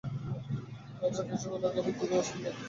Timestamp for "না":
1.45-1.53